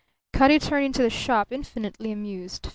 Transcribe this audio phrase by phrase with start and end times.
[0.33, 2.69] Cutty turned into the shop, infinitely amused.